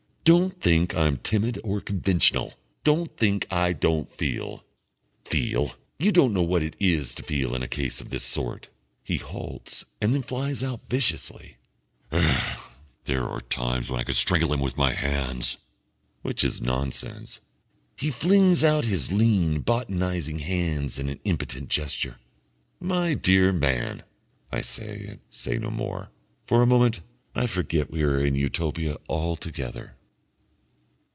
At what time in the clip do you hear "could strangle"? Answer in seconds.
14.03-14.53